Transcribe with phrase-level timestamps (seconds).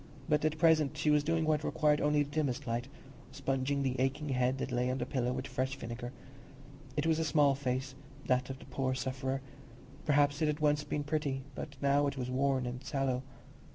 [0.27, 4.57] But at present she was doing what required only the dimmest light—sponging the aching head
[4.57, 6.11] that lay on the pillow with fresh vinegar.
[6.97, 7.93] It was a small face,
[8.25, 9.41] that of the poor sufferer;
[10.03, 13.21] perhaps it had once been pretty, but now it was worn and sallow.